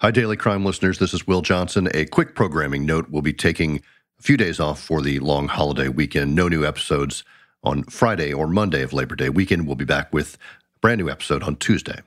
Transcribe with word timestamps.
Hi, 0.00 0.12
Daily 0.12 0.36
Crime 0.36 0.64
listeners. 0.64 1.00
This 1.00 1.12
is 1.12 1.26
Will 1.26 1.42
Johnson. 1.42 1.88
A 1.92 2.04
quick 2.04 2.36
programming 2.36 2.86
note 2.86 3.10
we'll 3.10 3.20
be 3.20 3.32
taking 3.32 3.82
a 4.16 4.22
few 4.22 4.36
days 4.36 4.60
off 4.60 4.80
for 4.80 5.02
the 5.02 5.18
long 5.18 5.48
holiday 5.48 5.88
weekend. 5.88 6.36
No 6.36 6.46
new 6.46 6.64
episodes 6.64 7.24
on 7.64 7.82
Friday 7.82 8.32
or 8.32 8.46
Monday 8.46 8.82
of 8.82 8.92
Labor 8.92 9.16
Day 9.16 9.28
weekend. 9.28 9.66
We'll 9.66 9.74
be 9.74 9.84
back 9.84 10.12
with 10.12 10.36
a 10.36 10.78
brand 10.82 11.00
new 11.00 11.10
episode 11.10 11.42
on 11.42 11.56
Tuesday. 11.56 12.00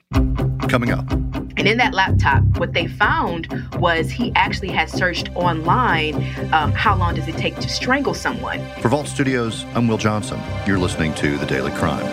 Coming 0.70 0.92
up. 0.92 1.12
And 1.12 1.68
in 1.68 1.78
that 1.80 1.94
laptop, 1.94 2.44
what 2.60 2.72
they 2.72 2.88
found 2.88 3.50
was 3.78 4.10
he 4.10 4.32
actually 4.36 4.70
had 4.70 4.90
searched 4.90 5.30
online 5.36 6.16
um, 6.54 6.72
how 6.72 6.96
long 6.96 7.16
does 7.16 7.28
it 7.28 7.36
take 7.36 7.58
to 7.58 7.68
strangle 7.68 8.14
someone. 8.14 8.66
For 8.80 8.88
Vault 8.88 9.08
Studios, 9.08 9.66
I'm 9.76 9.90
Will 9.90 9.98
Johnson. 9.98 10.40
You're 10.66 10.80
listening 10.80 11.14
to 11.16 11.38
The 11.38 11.46
Daily 11.46 11.72
Crime. 11.72 12.08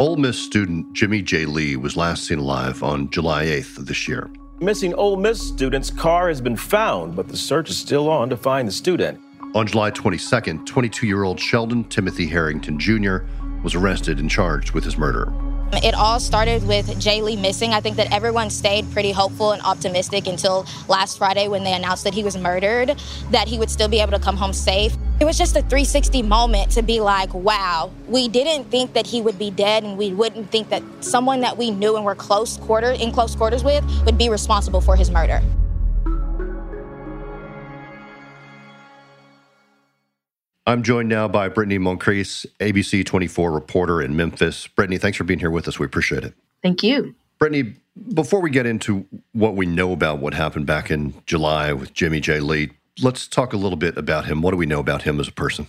Ole 0.00 0.16
Miss 0.16 0.38
student 0.38 0.90
Jimmie 0.94 1.20
Jay 1.20 1.44
Lee 1.44 1.76
was 1.76 1.94
last 1.94 2.24
seen 2.24 2.38
alive 2.38 2.82
on 2.82 3.10
July 3.10 3.44
8th 3.44 3.76
of 3.76 3.84
this 3.84 4.08
year. 4.08 4.30
Missing 4.58 4.94
Ole 4.94 5.18
Miss 5.18 5.46
student's 5.46 5.90
car 5.90 6.28
has 6.28 6.40
been 6.40 6.56
found, 6.56 7.14
but 7.14 7.28
the 7.28 7.36
search 7.36 7.68
is 7.68 7.76
still 7.76 8.08
on 8.08 8.30
to 8.30 8.36
find 8.38 8.66
the 8.66 8.72
student. 8.72 9.20
On 9.54 9.66
July 9.66 9.90
22nd, 9.90 10.64
22 10.64 11.06
year 11.06 11.24
old 11.24 11.38
Sheldon 11.38 11.84
Timothy 11.84 12.26
Herrington 12.26 12.78
Jr. 12.78 13.18
was 13.62 13.74
arrested 13.74 14.20
and 14.20 14.30
charged 14.30 14.72
with 14.72 14.84
his 14.84 14.96
murder. 14.96 15.30
It 15.72 15.94
all 15.94 16.18
started 16.18 16.66
with 16.66 16.98
Jay 16.98 17.22
Lee 17.22 17.36
missing. 17.36 17.72
I 17.72 17.80
think 17.80 17.96
that 17.96 18.12
everyone 18.12 18.50
stayed 18.50 18.90
pretty 18.92 19.12
hopeful 19.12 19.52
and 19.52 19.62
optimistic 19.62 20.26
until 20.26 20.66
last 20.88 21.16
Friday 21.16 21.46
when 21.48 21.62
they 21.62 21.72
announced 21.72 22.04
that 22.04 22.12
he 22.12 22.24
was 22.24 22.36
murdered, 22.36 23.00
that 23.30 23.46
he 23.46 23.58
would 23.58 23.70
still 23.70 23.88
be 23.88 24.00
able 24.00 24.12
to 24.12 24.18
come 24.18 24.36
home 24.36 24.52
safe. 24.52 24.96
It 25.20 25.24
was 25.24 25.38
just 25.38 25.56
a 25.56 25.60
360 25.60 26.22
moment 26.22 26.72
to 26.72 26.82
be 26.82 27.00
like, 27.00 27.32
wow, 27.32 27.92
we 28.08 28.28
didn't 28.28 28.70
think 28.70 28.94
that 28.94 29.06
he 29.06 29.22
would 29.22 29.38
be 29.38 29.50
dead 29.50 29.84
and 29.84 29.96
we 29.96 30.12
wouldn't 30.12 30.50
think 30.50 30.70
that 30.70 30.82
someone 31.00 31.40
that 31.40 31.56
we 31.56 31.70
knew 31.70 31.96
and 31.96 32.04
were 32.04 32.14
close 32.14 32.56
quarter 32.56 32.90
in 32.90 33.12
close 33.12 33.34
quarters 33.36 33.62
with 33.62 33.84
would 34.04 34.18
be 34.18 34.28
responsible 34.28 34.80
for 34.80 34.96
his 34.96 35.10
murder. 35.10 35.40
I'm 40.70 40.84
joined 40.84 41.08
now 41.08 41.26
by 41.26 41.48
Brittani 41.48 41.80
Moncrease, 41.80 42.46
ABC 42.60 43.04
24 43.04 43.50
reporter 43.50 44.00
in 44.00 44.14
Memphis. 44.14 44.68
Brittani, 44.68 45.00
thanks 45.00 45.18
for 45.18 45.24
being 45.24 45.40
here 45.40 45.50
with 45.50 45.66
us. 45.66 45.80
We 45.80 45.86
appreciate 45.86 46.22
it. 46.22 46.32
Thank 46.62 46.84
you. 46.84 47.16
Brittani, 47.40 47.74
before 48.14 48.40
we 48.40 48.50
get 48.50 48.66
into 48.66 49.04
what 49.32 49.56
we 49.56 49.66
know 49.66 49.90
about 49.90 50.20
what 50.20 50.32
happened 50.32 50.66
back 50.66 50.88
in 50.88 51.12
July 51.26 51.72
with 51.72 51.92
Jimmie 51.92 52.20
Jay 52.20 52.38
Lee, 52.38 52.70
let's 53.02 53.26
talk 53.26 53.52
a 53.52 53.56
little 53.56 53.76
bit 53.76 53.96
about 53.96 54.26
him. 54.26 54.42
What 54.42 54.52
do 54.52 54.56
we 54.56 54.66
know 54.66 54.78
about 54.78 55.02
him 55.02 55.18
as 55.18 55.26
a 55.26 55.32
person? 55.32 55.66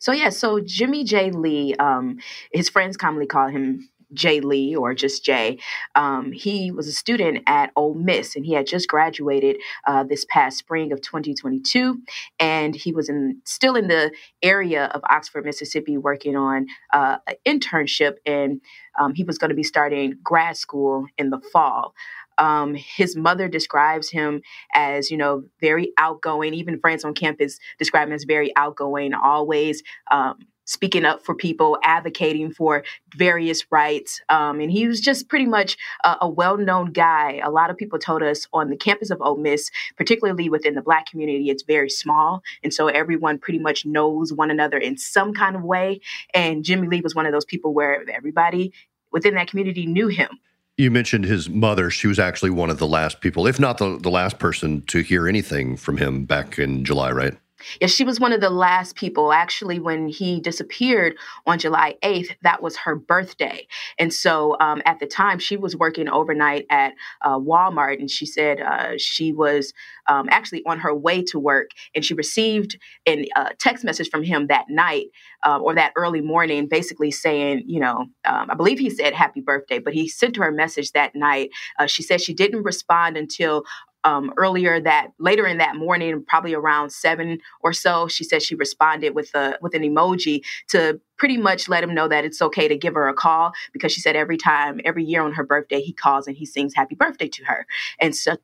So 0.00 0.10
yeah, 0.10 0.30
so 0.30 0.58
Jimmie 0.58 1.04
Jay 1.04 1.30
Lee, 1.30 1.76
um, 1.76 2.18
his 2.50 2.68
friends 2.68 2.96
commonly 2.96 3.26
call 3.26 3.50
him 3.50 3.88
Jay 4.12 4.40
Lee 4.40 4.74
or 4.74 4.94
just 4.94 5.24
Jay. 5.24 5.58
Um, 5.94 6.32
he 6.32 6.70
was 6.70 6.86
a 6.86 6.92
student 6.92 7.42
at 7.46 7.70
Ole 7.76 7.94
Miss 7.94 8.36
and 8.36 8.44
he 8.44 8.52
had 8.52 8.66
just 8.66 8.88
graduated 8.88 9.58
uh, 9.86 10.04
this 10.04 10.24
past 10.28 10.58
spring 10.58 10.92
of 10.92 11.00
2022. 11.00 12.00
And 12.38 12.74
he 12.74 12.92
was 12.92 13.08
in 13.08 13.40
still 13.44 13.76
in 13.76 13.88
the 13.88 14.12
area 14.42 14.86
of 14.86 15.02
Oxford, 15.08 15.44
Mississippi, 15.44 15.96
working 15.96 16.36
on 16.36 16.66
uh, 16.92 17.18
an 17.26 17.36
internship. 17.46 18.16
And 18.26 18.60
um, 18.98 19.14
he 19.14 19.24
was 19.24 19.38
going 19.38 19.50
to 19.50 19.54
be 19.54 19.62
starting 19.62 20.14
grad 20.22 20.56
school 20.56 21.06
in 21.18 21.30
the 21.30 21.40
fall. 21.52 21.94
Um, 22.38 22.74
his 22.74 23.16
mother 23.16 23.48
describes 23.48 24.08
him 24.08 24.40
as, 24.74 25.10
you 25.10 25.18
know, 25.18 25.44
very 25.60 25.92
outgoing. 25.98 26.54
Even 26.54 26.80
friends 26.80 27.04
on 27.04 27.12
campus 27.12 27.58
describe 27.78 28.08
him 28.08 28.14
as 28.14 28.24
very 28.24 28.50
outgoing, 28.56 29.12
always 29.12 29.82
um, 30.10 30.38
speaking 30.70 31.04
up 31.04 31.24
for 31.24 31.34
people, 31.34 31.76
advocating 31.82 32.52
for 32.52 32.84
various 33.16 33.64
rights. 33.72 34.20
Um, 34.28 34.60
and 34.60 34.70
he 34.70 34.86
was 34.86 35.00
just 35.00 35.28
pretty 35.28 35.46
much 35.46 35.76
a, 36.04 36.16
a 36.22 36.28
well 36.28 36.56
known 36.56 36.92
guy. 36.92 37.40
A 37.44 37.50
lot 37.50 37.70
of 37.70 37.76
people 37.76 37.98
told 37.98 38.22
us 38.22 38.46
on 38.52 38.70
the 38.70 38.76
campus 38.76 39.10
of 39.10 39.20
Ole 39.20 39.36
Miss, 39.36 39.70
particularly 39.96 40.48
within 40.48 40.76
the 40.76 40.82
Black 40.82 41.06
community, 41.06 41.50
it's 41.50 41.64
very 41.64 41.90
small. 41.90 42.42
And 42.62 42.72
so 42.72 42.86
everyone 42.86 43.38
pretty 43.38 43.58
much 43.58 43.84
knows 43.84 44.32
one 44.32 44.50
another 44.50 44.78
in 44.78 44.96
some 44.96 45.34
kind 45.34 45.56
of 45.56 45.62
way. 45.62 46.00
And 46.34 46.64
Jimmie 46.64 46.86
Lee 46.86 47.00
was 47.00 47.16
one 47.16 47.26
of 47.26 47.32
those 47.32 47.44
people 47.44 47.74
where 47.74 48.04
everybody 48.08 48.72
within 49.10 49.34
that 49.34 49.48
community 49.48 49.86
knew 49.86 50.06
him. 50.06 50.28
You 50.76 50.90
mentioned 50.92 51.24
his 51.24 51.50
mother. 51.50 51.90
She 51.90 52.06
was 52.06 52.18
actually 52.18 52.50
one 52.50 52.70
of 52.70 52.78
the 52.78 52.86
last 52.86 53.20
people, 53.20 53.46
if 53.46 53.58
not 53.58 53.78
the, 53.78 53.98
the 53.98 54.08
last 54.08 54.38
person, 54.38 54.82
to 54.86 55.00
hear 55.00 55.26
anything 55.26 55.76
from 55.76 55.96
him 55.96 56.24
back 56.24 56.58
in 56.58 56.84
July, 56.84 57.10
right? 57.10 57.36
Yeah, 57.80 57.86
she 57.86 58.04
was 58.04 58.20
one 58.20 58.32
of 58.32 58.40
the 58.40 58.50
last 58.50 58.96
people. 58.96 59.32
Actually, 59.32 59.78
when 59.78 60.08
he 60.08 60.40
disappeared 60.40 61.16
on 61.46 61.58
July 61.58 61.96
8th, 62.02 62.36
that 62.42 62.62
was 62.62 62.76
her 62.78 62.96
birthday. 62.96 63.66
And 63.98 64.12
so 64.12 64.56
um, 64.60 64.82
at 64.84 64.98
the 65.00 65.06
time, 65.06 65.38
she 65.38 65.56
was 65.56 65.76
working 65.76 66.08
overnight 66.08 66.66
at 66.70 66.94
uh, 67.22 67.38
Walmart. 67.38 67.98
And 67.98 68.10
she 68.10 68.26
said 68.26 68.60
uh, 68.60 68.92
she 68.98 69.32
was 69.32 69.72
um, 70.06 70.28
actually 70.30 70.62
on 70.66 70.78
her 70.80 70.94
way 70.94 71.22
to 71.24 71.38
work. 71.38 71.70
And 71.94 72.04
she 72.04 72.14
received 72.14 72.78
a 73.06 73.28
uh, 73.36 73.50
text 73.58 73.84
message 73.84 74.10
from 74.10 74.22
him 74.22 74.48
that 74.48 74.66
night 74.68 75.06
uh, 75.44 75.58
or 75.58 75.74
that 75.74 75.92
early 75.96 76.20
morning, 76.20 76.66
basically 76.68 77.10
saying, 77.10 77.62
you 77.66 77.80
know, 77.80 78.06
um, 78.24 78.50
I 78.50 78.54
believe 78.54 78.78
he 78.78 78.90
said 78.90 79.14
happy 79.14 79.40
birthday, 79.40 79.78
but 79.78 79.94
he 79.94 80.08
sent 80.08 80.36
her 80.36 80.48
a 80.48 80.52
message 80.52 80.92
that 80.92 81.14
night. 81.14 81.50
Uh, 81.78 81.86
she 81.86 82.02
said 82.02 82.20
she 82.20 82.34
didn't 82.34 82.62
respond 82.62 83.16
until 83.16 83.64
um, 84.04 84.32
earlier 84.36 84.80
that 84.80 85.08
later 85.18 85.46
in 85.46 85.58
that 85.58 85.76
morning, 85.76 86.24
probably 86.26 86.54
around 86.54 86.90
seven 86.90 87.38
or 87.60 87.72
so, 87.72 88.08
she 88.08 88.24
said 88.24 88.42
she 88.42 88.54
responded 88.54 89.14
with 89.14 89.34
a 89.34 89.58
with 89.60 89.74
an 89.74 89.82
emoji 89.82 90.42
to 90.68 91.00
pretty 91.16 91.36
much 91.36 91.68
let 91.68 91.84
him 91.84 91.94
know 91.94 92.08
that 92.08 92.24
it's 92.24 92.40
okay 92.40 92.66
to 92.66 92.76
give 92.76 92.94
her 92.94 93.08
a 93.08 93.14
call 93.14 93.52
because 93.72 93.92
she 93.92 94.00
said 94.00 94.16
every 94.16 94.38
time, 94.38 94.80
every 94.84 95.04
year 95.04 95.22
on 95.22 95.32
her 95.32 95.44
birthday, 95.44 95.80
he 95.80 95.92
calls 95.92 96.26
and 96.26 96.36
he 96.36 96.46
sings 96.46 96.74
happy 96.74 96.94
birthday 96.94 97.28
to 97.28 97.44
her. 97.44 97.66
And 98.00 98.16
so 98.16 98.36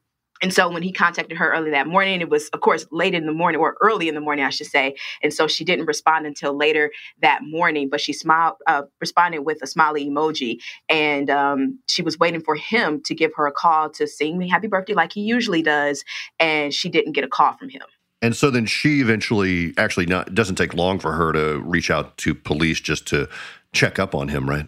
and 0.42 0.52
so 0.52 0.70
when 0.70 0.82
he 0.82 0.92
contacted 0.92 1.36
her 1.38 1.52
early 1.52 1.70
that 1.70 1.86
morning, 1.86 2.20
it 2.20 2.28
was, 2.28 2.48
of 2.48 2.60
course, 2.60 2.86
late 2.90 3.14
in 3.14 3.26
the 3.26 3.32
morning 3.32 3.60
or 3.60 3.76
early 3.80 4.08
in 4.08 4.14
the 4.14 4.20
morning, 4.20 4.44
I 4.44 4.50
should 4.50 4.66
say. 4.66 4.96
And 5.22 5.32
so 5.32 5.46
she 5.46 5.64
didn't 5.64 5.86
respond 5.86 6.26
until 6.26 6.56
later 6.56 6.92
that 7.22 7.42
morning, 7.42 7.88
but 7.88 8.00
she 8.00 8.12
smiled, 8.12 8.56
uh, 8.66 8.82
responded 9.00 9.40
with 9.40 9.58
a 9.62 9.66
smiley 9.66 10.08
emoji. 10.08 10.60
And 10.88 11.30
um, 11.30 11.78
she 11.88 12.02
was 12.02 12.18
waiting 12.18 12.40
for 12.40 12.54
him 12.54 13.02
to 13.04 13.14
give 13.14 13.32
her 13.36 13.46
a 13.46 13.52
call 13.52 13.90
to 13.90 14.06
sing 14.06 14.38
me 14.38 14.48
happy 14.48 14.66
birthday 14.66 14.94
like 14.94 15.12
he 15.12 15.22
usually 15.22 15.62
does. 15.62 16.04
And 16.38 16.72
she 16.72 16.88
didn't 16.88 17.12
get 17.12 17.24
a 17.24 17.28
call 17.28 17.54
from 17.54 17.68
him. 17.68 17.82
And 18.22 18.34
so 18.34 18.50
then 18.50 18.66
she 18.66 19.00
eventually, 19.00 19.74
actually, 19.76 20.06
not 20.06 20.34
doesn't 20.34 20.56
take 20.56 20.74
long 20.74 20.98
for 20.98 21.12
her 21.12 21.32
to 21.32 21.60
reach 21.60 21.90
out 21.90 22.16
to 22.18 22.34
police 22.34 22.80
just 22.80 23.06
to 23.08 23.28
check 23.72 23.98
up 23.98 24.14
on 24.14 24.28
him, 24.28 24.48
right? 24.48 24.66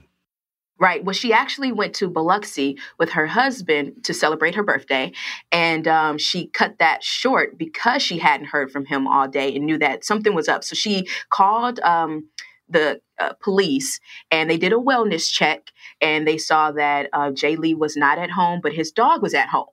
Right. 0.81 1.05
Well, 1.05 1.13
she 1.13 1.33
actually 1.33 1.73
went 1.73 1.95
to 1.97 2.09
Biloxi 2.09 2.79
with 2.99 3.11
her 3.11 3.27
husband 3.27 4.05
to 4.05 4.15
celebrate 4.15 4.55
her 4.55 4.63
birthday. 4.63 5.13
And 5.51 5.89
um, 5.89 6.19
she 6.19 6.47
cut 6.47 6.79
that 6.79 7.03
short 7.03 7.59
because 7.59 8.01
she 8.01 8.19
hadn't 8.19 8.47
heard 8.47 8.71
from 8.71 8.87
him 8.87 9.09
all 9.09 9.27
day 9.27 9.55
and 9.55 9.67
knew 9.67 9.79
that 9.79 10.05
something 10.05 10.35
was 10.35 10.47
up. 10.47 10.63
So 10.63 10.77
she 10.77 11.09
called 11.31 11.81
um, 11.81 12.29
the 12.69 13.01
uh, 13.19 13.33
police 13.43 13.99
and 14.31 14.49
they 14.49 14.59
did 14.59 14.73
a 14.73 14.77
wellness 14.77 15.31
check 15.31 15.73
and 16.01 16.29
they 16.29 16.39
saw 16.39 16.71
that 16.73 17.09
uh, 17.13 17.31
Jay 17.33 17.57
Lee 17.57 17.75
was 17.75 17.97
not 17.97 18.19
at 18.19 18.31
home, 18.31 18.61
but 18.63 18.73
his 18.73 18.93
dog 18.93 19.23
was 19.23 19.35
at 19.35 19.49
home. 19.49 19.67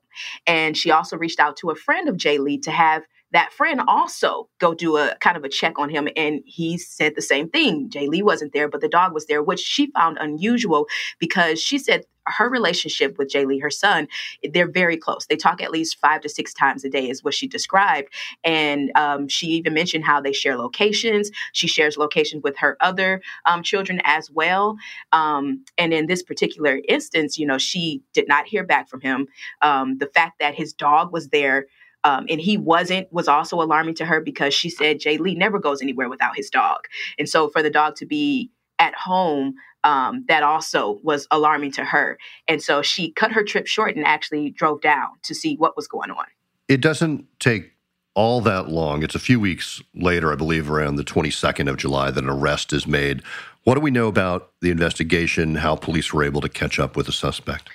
And 0.46 0.76
she 0.76 0.90
also 0.90 1.16
reached 1.16 1.38
out 1.38 1.56
to 1.58 1.70
a 1.70 1.76
friend 1.76 2.08
of 2.08 2.16
Jay 2.16 2.38
Lee 2.38 2.58
to 2.60 2.70
have 2.70 3.04
that 3.32 3.52
friend 3.52 3.80
also 3.86 4.48
go 4.58 4.74
do 4.74 4.96
a 4.96 5.16
kind 5.20 5.36
of 5.36 5.44
a 5.44 5.48
check 5.48 5.78
on 5.78 5.88
him 5.88 6.08
and 6.16 6.40
he 6.44 6.78
said 6.78 7.14
the 7.14 7.22
same 7.22 7.48
thing. 7.48 7.90
Jay 7.90 8.08
lee 8.08 8.22
wasn't 8.22 8.52
there 8.52 8.68
but 8.68 8.80
the 8.80 8.88
dog 8.88 9.12
was 9.12 9.26
there 9.26 9.42
which 9.42 9.60
she 9.60 9.90
found 9.92 10.18
unusual 10.20 10.86
because 11.18 11.60
she 11.60 11.78
said 11.78 12.04
her 12.28 12.50
relationship 12.50 13.18
with 13.18 13.28
jay 13.28 13.44
lee 13.44 13.60
her 13.60 13.70
son 13.70 14.08
they're 14.52 14.70
very 14.70 14.96
close. 14.96 15.26
They 15.26 15.36
talk 15.36 15.62
at 15.62 15.70
least 15.70 15.98
five 16.00 16.20
to 16.22 16.28
six 16.28 16.52
times 16.52 16.84
a 16.84 16.90
day 16.90 17.08
is 17.08 17.22
what 17.24 17.34
she 17.34 17.46
described. 17.46 18.08
And 18.44 18.90
um, 18.96 19.28
she 19.28 19.48
even 19.48 19.74
mentioned 19.74 20.04
how 20.04 20.20
they 20.20 20.32
share 20.32 20.56
locations. 20.56 21.30
She 21.52 21.66
shares 21.66 21.96
locations 21.96 22.42
with 22.42 22.56
her 22.58 22.76
other 22.80 23.22
um, 23.44 23.62
children 23.62 24.00
as 24.04 24.30
well. 24.30 24.76
Um, 25.12 25.64
and 25.78 25.92
in 25.92 26.06
this 26.06 26.22
particular 26.22 26.80
instance 26.88 27.38
you 27.38 27.46
know 27.46 27.58
she 27.58 28.02
did 28.12 28.28
not 28.28 28.46
hear 28.46 28.64
back 28.64 28.88
from 28.88 29.00
him. 29.00 29.28
Um, 29.62 29.98
the 29.98 30.06
fact 30.06 30.38
that 30.40 30.54
his 30.54 30.72
dog 30.72 31.12
was 31.12 31.28
there 31.28 31.66
um, 32.06 32.26
and 32.28 32.40
he 32.40 32.56
wasn't 32.56 33.12
was 33.12 33.26
also 33.26 33.60
alarming 33.60 33.94
to 33.96 34.04
her 34.04 34.20
because 34.20 34.54
she 34.54 34.70
said 34.70 35.00
Jay 35.00 35.18
Lee 35.18 35.34
never 35.34 35.58
goes 35.58 35.82
anywhere 35.82 36.08
without 36.08 36.36
his 36.36 36.48
dog, 36.48 36.78
and 37.18 37.28
so 37.28 37.48
for 37.48 37.62
the 37.62 37.70
dog 37.70 37.96
to 37.96 38.06
be 38.06 38.50
at 38.78 38.94
home 38.94 39.54
um, 39.84 40.24
that 40.28 40.42
also 40.42 40.98
was 41.02 41.28
alarming 41.30 41.70
to 41.72 41.84
her. 41.84 42.18
And 42.48 42.60
so 42.60 42.82
she 42.82 43.12
cut 43.12 43.30
her 43.32 43.44
trip 43.44 43.66
short 43.68 43.94
and 43.94 44.04
actually 44.04 44.50
drove 44.50 44.80
down 44.80 45.10
to 45.22 45.34
see 45.34 45.54
what 45.56 45.76
was 45.76 45.86
going 45.86 46.10
on. 46.10 46.26
It 46.68 46.80
doesn't 46.80 47.24
take 47.38 47.70
all 48.14 48.40
that 48.40 48.68
long. 48.68 49.04
It's 49.04 49.14
a 49.14 49.20
few 49.20 49.38
weeks 49.38 49.80
later, 49.94 50.32
I 50.32 50.34
believe, 50.34 50.70
around 50.70 50.96
the 50.96 51.04
22nd 51.04 51.70
of 51.70 51.76
July, 51.76 52.10
that 52.10 52.24
an 52.24 52.30
arrest 52.30 52.72
is 52.72 52.86
made. 52.86 53.22
What 53.62 53.74
do 53.74 53.80
we 53.80 53.92
know 53.92 54.08
about 54.08 54.50
the 54.60 54.70
investigation, 54.70 55.56
how 55.56 55.76
police 55.76 56.12
were 56.12 56.24
able 56.24 56.40
to 56.40 56.48
catch 56.48 56.80
up 56.80 56.96
with 56.96 57.06
the 57.06 57.12
suspect? 57.12 57.68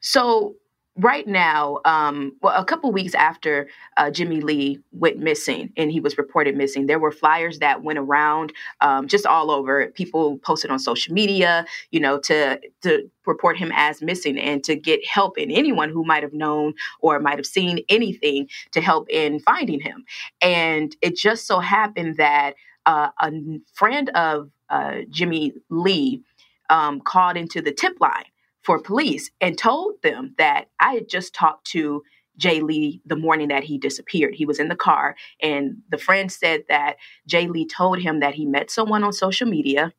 So 0.00 0.54
right 0.96 1.26
now, 1.26 1.78
um, 1.84 2.32
well, 2.40 2.58
a 2.60 2.64
couple 2.64 2.90
weeks 2.90 3.14
after 3.14 3.68
uh, 3.96 4.10
Jimmie 4.10 4.40
Lee 4.40 4.78
went 4.92 5.18
missing 5.18 5.72
and 5.76 5.92
he 5.92 6.00
was 6.00 6.16
reported 6.16 6.56
missing, 6.56 6.86
there 6.86 6.98
were 6.98 7.12
flyers 7.12 7.58
that 7.58 7.82
went 7.82 7.98
around 7.98 8.52
um, 8.80 9.06
just 9.06 9.26
all 9.26 9.50
over. 9.50 9.86
People 9.88 10.38
posted 10.38 10.70
on 10.70 10.78
social 10.78 11.12
media, 11.12 11.66
you 11.90 12.00
know, 12.00 12.18
to 12.20 12.60
to 12.82 13.10
report 13.26 13.58
him 13.58 13.72
as 13.74 14.00
missing 14.00 14.38
and 14.38 14.64
to 14.64 14.74
get 14.74 15.04
help 15.06 15.36
in 15.36 15.50
anyone 15.50 15.90
who 15.90 16.04
might 16.04 16.22
have 16.22 16.32
known 16.32 16.72
or 17.00 17.18
might 17.18 17.38
have 17.38 17.46
seen 17.46 17.80
anything 17.88 18.48
to 18.72 18.80
help 18.80 19.08
in 19.10 19.40
finding 19.40 19.80
him. 19.80 20.04
And 20.40 20.96
it 21.02 21.16
just 21.16 21.46
so 21.46 21.58
happened 21.58 22.16
that 22.16 22.54
uh, 22.86 23.08
a 23.18 23.32
friend 23.74 24.08
of 24.10 24.50
uh, 24.70 25.00
Jimmie 25.10 25.52
Lee 25.68 26.22
um, 26.70 27.00
called 27.00 27.36
into 27.36 27.60
the 27.60 27.72
tip 27.72 28.00
line 28.00 28.24
for 28.66 28.80
police 28.80 29.30
and 29.40 29.56
told 29.56 29.94
them 30.02 30.34
that 30.38 30.66
I 30.80 30.94
had 30.94 31.08
just 31.08 31.34
talked 31.34 31.68
to 31.68 32.02
Jay 32.36 32.60
Lee 32.60 33.00
the 33.06 33.16
morning 33.16 33.48
that 33.48 33.64
he 33.64 33.78
disappeared. 33.78 34.34
He 34.34 34.44
was 34.44 34.58
in 34.58 34.68
the 34.68 34.76
car, 34.76 35.14
and 35.40 35.76
the 35.88 35.98
friend 35.98 36.30
said 36.30 36.64
that 36.68 36.96
Jay 37.26 37.46
Lee 37.46 37.66
told 37.66 38.00
him 38.00 38.20
that 38.20 38.34
he 38.34 38.44
met 38.44 38.70
someone 38.70 39.04
on 39.04 39.12
social 39.12 39.48
media. 39.48 39.92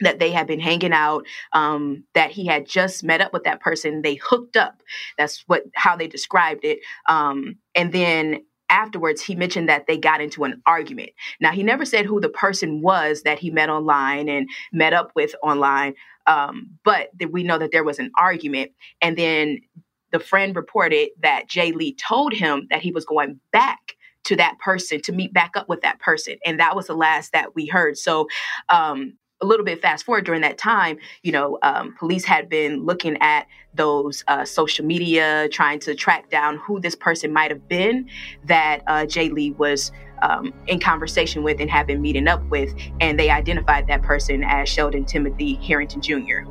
That 0.00 0.18
they 0.18 0.32
had 0.32 0.48
been 0.48 0.58
hanging 0.58 0.92
out, 0.92 1.24
um, 1.52 2.02
that 2.14 2.32
he 2.32 2.46
had 2.46 2.66
just 2.68 3.04
met 3.04 3.20
up 3.20 3.32
with 3.32 3.44
that 3.44 3.60
person. 3.60 4.02
They 4.02 4.16
hooked 4.16 4.56
up. 4.56 4.82
That's 5.16 5.44
what 5.46 5.62
how 5.76 5.94
they 5.96 6.08
described 6.08 6.64
it. 6.64 6.80
Um, 7.08 7.58
and 7.76 7.92
then 7.92 8.40
afterwards 8.68 9.22
he 9.22 9.34
mentioned 9.34 9.68
that 9.68 9.86
they 9.86 9.96
got 9.96 10.20
into 10.20 10.44
an 10.44 10.62
argument. 10.66 11.10
Now 11.40 11.52
he 11.52 11.62
never 11.62 11.84
said 11.84 12.06
who 12.06 12.20
the 12.20 12.28
person 12.28 12.82
was 12.82 13.22
that 13.22 13.38
he 13.38 13.50
met 13.50 13.70
online 13.70 14.28
and 14.28 14.48
met 14.72 14.92
up 14.92 15.12
with 15.14 15.34
online 15.42 15.94
um, 16.26 16.70
but 16.84 17.10
th- 17.18 17.30
we 17.30 17.42
know 17.42 17.58
that 17.58 17.70
there 17.72 17.84
was 17.84 17.98
an 17.98 18.10
argument. 18.18 18.72
And 19.00 19.16
then 19.16 19.60
the 20.12 20.20
friend 20.20 20.54
reported 20.54 21.10
that 21.20 21.48
jay 21.48 21.72
lee 21.72 21.94
told 21.94 22.32
him 22.32 22.66
that 22.70 22.82
he 22.82 22.92
was 22.92 23.04
going 23.04 23.40
back 23.52 23.96
to 24.24 24.36
that 24.36 24.58
person 24.58 25.00
to 25.02 25.12
meet 25.12 25.32
back 25.34 25.52
up 25.56 25.68
with 25.68 25.82
that 25.82 25.98
person. 26.00 26.36
And 26.46 26.58
that 26.60 26.74
was 26.76 26.86
the 26.86 26.94
last 26.94 27.32
that 27.32 27.54
we 27.54 27.66
heard. 27.66 27.98
So 27.98 28.28
um, 28.70 29.14
a 29.40 29.46
little 29.46 29.64
bit 29.64 29.80
fast 29.82 30.04
forward 30.04 30.24
during 30.24 30.42
that 30.42 30.58
time, 30.58 30.98
you 31.22 31.32
know, 31.32 31.58
um, 31.62 31.94
police 31.98 32.24
had 32.24 32.48
been 32.48 32.84
looking 32.84 33.16
at 33.20 33.46
those 33.74 34.24
uh, 34.28 34.44
social 34.44 34.84
media, 34.84 35.48
trying 35.50 35.80
to 35.80 35.94
track 35.94 36.30
down 36.30 36.56
who 36.58 36.80
this 36.80 36.94
person 36.94 37.32
might 37.32 37.50
have 37.50 37.68
been 37.68 38.08
that 38.44 38.80
uh, 38.86 39.04
Jay 39.06 39.28
Lee 39.28 39.50
was 39.52 39.90
um, 40.22 40.52
in 40.68 40.78
conversation 40.78 41.42
with 41.42 41.60
and 41.60 41.70
had 41.70 41.86
been 41.86 42.00
meeting 42.00 42.28
up 42.28 42.42
with. 42.48 42.72
And 43.00 43.18
they 43.18 43.30
identified 43.30 43.86
that 43.88 44.02
person 44.02 44.44
as 44.44 44.68
Sheldon 44.68 45.04
Timothy 45.04 45.54
Herrington 45.54 46.00
Jr. 46.00 46.48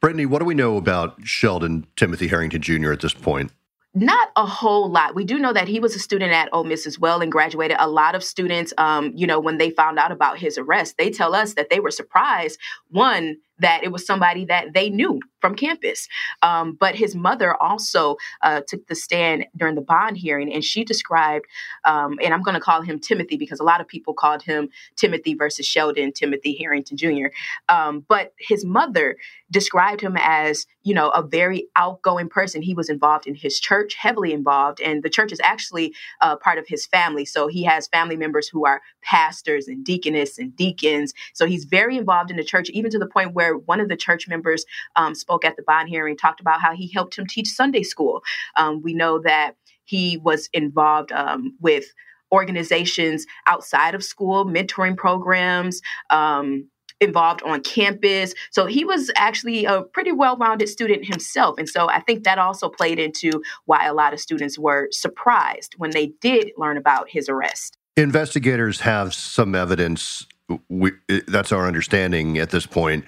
Brittani, 0.00 0.26
what 0.26 0.40
do 0.40 0.44
we 0.44 0.54
know 0.54 0.76
about 0.76 1.14
Sheldon 1.24 1.86
Timothy 1.94 2.26
Herrington 2.26 2.60
Jr. 2.60 2.92
at 2.92 3.00
this 3.00 3.14
point? 3.14 3.52
Not 3.94 4.30
a 4.36 4.46
whole 4.46 4.90
lot. 4.90 5.14
We 5.14 5.24
do 5.24 5.38
know 5.38 5.52
that 5.52 5.68
he 5.68 5.78
was 5.78 5.94
a 5.94 5.98
student 5.98 6.32
at 6.32 6.48
Ole 6.52 6.64
Miss 6.64 6.86
as 6.86 6.98
well 6.98 7.20
and 7.20 7.30
graduated. 7.30 7.76
A 7.78 7.88
lot 7.88 8.14
of 8.14 8.24
students, 8.24 8.72
um, 8.78 9.12
you 9.14 9.26
know, 9.26 9.38
when 9.38 9.58
they 9.58 9.68
found 9.68 9.98
out 9.98 10.10
about 10.10 10.38
his 10.38 10.56
arrest, 10.56 10.96
they 10.96 11.10
tell 11.10 11.34
us 11.34 11.54
that 11.54 11.68
they 11.68 11.78
were 11.78 11.90
surprised. 11.90 12.58
One, 12.88 13.36
that 13.58 13.82
it 13.84 13.92
was 13.92 14.06
somebody 14.06 14.44
that 14.46 14.72
they 14.74 14.90
knew 14.90 15.20
from 15.40 15.54
campus. 15.54 16.08
Um, 16.42 16.76
but 16.78 16.94
his 16.94 17.14
mother 17.14 17.60
also 17.60 18.16
uh, 18.42 18.62
took 18.66 18.86
the 18.86 18.94
stand 18.94 19.46
during 19.56 19.74
the 19.74 19.82
bond 19.82 20.16
hearing, 20.16 20.52
and 20.52 20.64
she 20.64 20.84
described, 20.84 21.46
um, 21.84 22.18
and 22.22 22.32
I'm 22.32 22.42
going 22.42 22.54
to 22.54 22.60
call 22.60 22.82
him 22.82 22.98
Timothy 22.98 23.36
because 23.36 23.60
a 23.60 23.64
lot 23.64 23.80
of 23.80 23.88
people 23.88 24.14
called 24.14 24.42
him 24.42 24.68
Timothy 24.96 25.34
versus 25.34 25.66
Sheldon, 25.66 26.12
Timothy 26.12 26.56
Herrington 26.58 26.96
Jr. 26.96 27.26
Um, 27.68 28.04
but 28.08 28.32
his 28.38 28.64
mother 28.64 29.16
described 29.50 30.00
him 30.00 30.16
as, 30.18 30.66
you 30.82 30.94
know, 30.94 31.10
a 31.10 31.22
very 31.22 31.68
outgoing 31.76 32.28
person. 32.28 32.62
He 32.62 32.74
was 32.74 32.88
involved 32.88 33.26
in 33.26 33.34
his 33.34 33.60
church, 33.60 33.94
heavily 33.94 34.32
involved, 34.32 34.80
and 34.80 35.02
the 35.02 35.10
church 35.10 35.32
is 35.32 35.40
actually 35.42 35.94
uh, 36.20 36.36
part 36.36 36.58
of 36.58 36.66
his 36.68 36.86
family. 36.86 37.24
So 37.24 37.48
he 37.48 37.64
has 37.64 37.88
family 37.88 38.16
members 38.16 38.48
who 38.48 38.64
are 38.64 38.80
pastors 39.02 39.68
and 39.68 39.84
deaconess 39.84 40.38
and 40.38 40.54
deacons. 40.56 41.12
So 41.34 41.46
he's 41.46 41.64
very 41.64 41.98
involved 41.98 42.30
in 42.30 42.36
the 42.36 42.44
church, 42.44 42.70
even 42.70 42.90
to 42.92 42.98
the 42.98 43.06
point 43.06 43.34
where 43.34 43.41
one 43.50 43.80
of 43.80 43.88
the 43.88 43.96
church 43.96 44.28
members 44.28 44.64
um, 44.96 45.14
spoke 45.14 45.44
at 45.44 45.56
the 45.56 45.62
bond 45.62 45.88
hearing, 45.88 46.16
talked 46.16 46.40
about 46.40 46.60
how 46.60 46.74
he 46.74 46.90
helped 46.92 47.18
him 47.18 47.26
teach 47.26 47.48
Sunday 47.48 47.82
school. 47.82 48.22
Um, 48.56 48.82
we 48.82 48.94
know 48.94 49.20
that 49.20 49.56
he 49.84 50.18
was 50.18 50.48
involved 50.52 51.12
um, 51.12 51.56
with 51.60 51.84
organizations 52.32 53.26
outside 53.46 53.94
of 53.94 54.02
school, 54.02 54.46
mentoring 54.46 54.96
programs. 54.96 55.80
Um, 56.10 56.68
involved 57.00 57.42
on 57.42 57.60
campus. 57.62 58.32
So 58.52 58.66
he 58.66 58.84
was 58.84 59.10
actually 59.16 59.64
a 59.64 59.82
pretty 59.82 60.12
well 60.12 60.36
rounded 60.36 60.68
student 60.68 61.04
himself. 61.04 61.58
And 61.58 61.68
so 61.68 61.88
I 61.88 62.00
think 62.00 62.22
that 62.22 62.38
also 62.38 62.68
played 62.68 63.00
into 63.00 63.42
why 63.64 63.86
a 63.86 63.92
lot 63.92 64.12
of 64.12 64.20
students 64.20 64.56
were 64.56 64.86
surprised 64.92 65.74
when 65.78 65.90
they 65.90 66.12
did 66.20 66.52
learn 66.56 66.76
about 66.76 67.10
his 67.10 67.28
arrest. 67.28 67.76
Investigators 67.96 68.80
have 68.80 69.12
some 69.12 69.54
evidence. 69.54 70.26
We, 70.68 70.92
that's 71.28 71.52
our 71.52 71.66
understanding 71.66 72.38
at 72.38 72.50
this 72.50 72.66
point, 72.66 73.04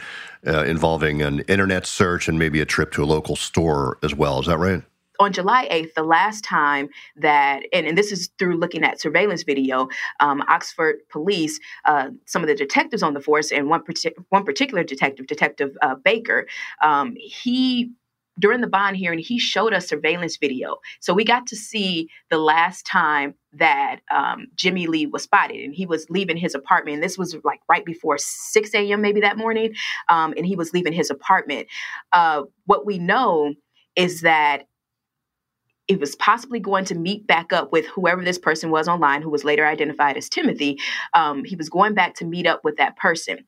uh, 0.46 0.64
involving 0.64 1.22
an 1.22 1.40
internet 1.40 1.86
search 1.86 2.28
and 2.28 2.38
maybe 2.38 2.60
a 2.60 2.66
trip 2.66 2.92
to 2.92 3.04
a 3.04 3.06
local 3.06 3.36
store 3.36 3.98
as 4.02 4.14
well. 4.14 4.40
Is 4.40 4.46
that 4.46 4.58
right? 4.58 4.82
on 5.20 5.32
July 5.32 5.68
8th, 5.70 5.94
the 5.94 6.02
last 6.02 6.44
time 6.44 6.88
that, 7.16 7.62
and, 7.72 7.86
and 7.86 7.96
this 7.96 8.10
is 8.10 8.30
through 8.38 8.56
looking 8.56 8.82
at 8.82 9.00
surveillance 9.00 9.42
video, 9.42 9.88
um, 10.20 10.42
Oxford 10.48 10.96
police, 11.10 11.60
uh, 11.84 12.10
some 12.26 12.42
of 12.42 12.48
the 12.48 12.54
detectives 12.54 13.02
on 13.02 13.14
the 13.14 13.20
force, 13.20 13.52
and 13.52 13.68
one, 13.68 13.82
partic- 13.82 14.14
one 14.30 14.44
particular 14.44 14.82
detective, 14.82 15.26
Detective 15.26 15.76
uh, 15.82 15.94
Baker, 15.94 16.46
um, 16.82 17.14
he 17.16 17.92
during 18.38 18.60
the 18.60 18.66
bond 18.66 18.96
hearing, 18.96 19.18
he 19.18 19.38
showed 19.38 19.72
us 19.72 19.88
surveillance 19.88 20.36
video. 20.36 20.76
So 21.00 21.14
we 21.14 21.24
got 21.24 21.46
to 21.48 21.56
see 21.56 22.08
the 22.30 22.38
last 22.38 22.86
time 22.86 23.34
that 23.52 24.00
um, 24.10 24.46
Jimmie 24.56 24.86
Lee 24.86 25.06
was 25.06 25.22
spotted, 25.22 25.60
and 25.60 25.74
he 25.74 25.86
was 25.86 26.06
leaving 26.10 26.36
his 26.36 26.54
apartment. 26.54 27.02
This 27.02 27.16
was 27.16 27.36
like 27.44 27.60
right 27.68 27.84
before 27.84 28.18
6 28.18 28.74
a.m., 28.74 29.00
maybe 29.00 29.20
that 29.20 29.38
morning, 29.38 29.74
um, 30.08 30.34
and 30.36 30.46
he 30.46 30.56
was 30.56 30.72
leaving 30.72 30.92
his 30.92 31.10
apartment. 31.10 31.68
Uh, 32.12 32.42
what 32.66 32.84
we 32.84 32.98
know 32.98 33.54
is 33.96 34.22
that 34.22 34.64
it 35.86 36.00
was 36.00 36.16
possibly 36.16 36.58
going 36.58 36.84
to 36.86 36.94
meet 36.94 37.26
back 37.26 37.52
up 37.52 37.70
with 37.70 37.86
whoever 37.86 38.24
this 38.24 38.38
person 38.38 38.70
was 38.70 38.88
online, 38.88 39.22
who 39.22 39.30
was 39.30 39.44
later 39.44 39.66
identified 39.66 40.16
as 40.16 40.28
Timothy. 40.28 40.78
Um, 41.12 41.44
he 41.44 41.56
was 41.56 41.68
going 41.68 41.94
back 41.94 42.14
to 42.16 42.24
meet 42.24 42.46
up 42.46 42.62
with 42.64 42.76
that 42.78 42.96
person. 42.96 43.44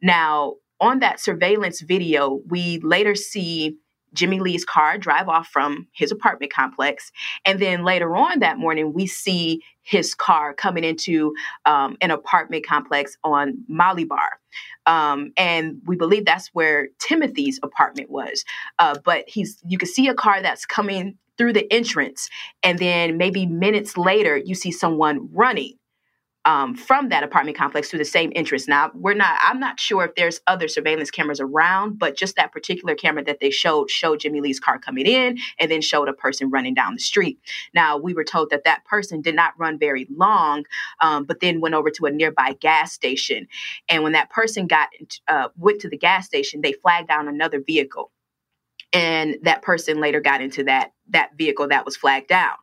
Now, 0.00 0.54
on 0.80 1.00
that 1.00 1.20
surveillance 1.20 1.80
video, 1.80 2.40
we 2.48 2.78
later 2.78 3.14
see 3.14 3.76
Jimmie 4.14 4.40
Lee's 4.40 4.64
car 4.64 4.98
drive 4.98 5.28
off 5.28 5.48
from 5.48 5.86
his 5.92 6.10
apartment 6.10 6.52
complex. 6.52 7.10
And 7.44 7.58
then 7.58 7.84
later 7.84 8.16
on 8.16 8.40
that 8.40 8.58
morning, 8.58 8.92
we 8.92 9.06
see 9.06 9.62
his 9.82 10.14
car 10.14 10.54
coming 10.54 10.84
into 10.84 11.34
um, 11.64 11.96
an 12.00 12.10
apartment 12.10 12.66
complex 12.66 13.16
on 13.24 13.64
Molly 13.68 14.04
Barr. 14.04 14.38
Um, 14.86 15.32
and 15.36 15.80
we 15.86 15.96
believe 15.96 16.24
that's 16.24 16.48
where 16.48 16.88
Timothy's 16.98 17.60
apartment 17.62 18.10
was. 18.10 18.44
Uh, 18.78 18.98
but 19.04 19.24
he's 19.28 19.58
you 19.66 19.78
can 19.78 19.88
see 19.88 20.08
a 20.08 20.14
car 20.14 20.42
that's 20.42 20.66
coming 20.66 21.16
through 21.38 21.52
the 21.54 21.72
entrance, 21.72 22.28
and 22.62 22.78
then 22.78 23.16
maybe 23.16 23.46
minutes 23.46 23.96
later, 23.96 24.36
you 24.36 24.54
see 24.54 24.70
someone 24.70 25.28
running 25.32 25.74
um, 26.46 26.74
from 26.74 27.10
that 27.10 27.22
apartment 27.22 27.56
complex 27.56 27.90
through 27.90 27.98
the 27.98 28.04
same 28.04 28.32
entrance. 28.34 28.66
Now, 28.66 28.90
we're 28.94 29.14
not, 29.14 29.38
I'm 29.42 29.60
not 29.60 29.78
sure 29.78 30.04
if 30.04 30.14
there's 30.14 30.40
other 30.46 30.68
surveillance 30.68 31.10
cameras 31.10 31.40
around, 31.40 31.98
but 31.98 32.16
just 32.16 32.36
that 32.36 32.52
particular 32.52 32.94
camera 32.94 33.22
that 33.24 33.40
they 33.40 33.50
showed 33.50 33.90
showed 33.90 34.20
Jimmie 34.20 34.40
Lee's 34.40 34.60
car 34.60 34.78
coming 34.78 35.06
in 35.06 35.38
and 35.58 35.70
then 35.70 35.82
showed 35.82 36.08
a 36.08 36.14
person 36.14 36.50
running 36.50 36.74
down 36.74 36.94
the 36.94 37.00
street. 37.00 37.38
Now, 37.74 37.98
we 37.98 38.14
were 38.14 38.24
told 38.24 38.50
that 38.50 38.64
that 38.64 38.84
person 38.86 39.20
did 39.20 39.34
not 39.34 39.52
run 39.58 39.78
very 39.78 40.06
long, 40.10 40.64
um, 41.00 41.24
but 41.24 41.40
then 41.40 41.60
went 41.60 41.74
over 41.74 41.90
to 41.90 42.06
a 42.06 42.10
nearby 42.10 42.54
gas 42.58 42.92
station. 42.92 43.46
And 43.88 44.02
when 44.02 44.12
that 44.12 44.30
person 44.30 44.66
got 44.66 44.88
uh, 45.28 45.48
went 45.56 45.80
to 45.82 45.90
the 45.90 45.98
gas 45.98 46.26
station, 46.26 46.62
they 46.62 46.72
flagged 46.72 47.08
down 47.08 47.28
another 47.28 47.60
vehicle. 47.60 48.10
And 48.92 49.36
that 49.42 49.62
person 49.62 50.00
later 50.00 50.20
got 50.20 50.40
into 50.40 50.64
that 50.64 50.92
that 51.10 51.36
vehicle 51.36 51.68
that 51.68 51.84
was 51.84 51.96
flagged 51.96 52.28
down 52.28 52.54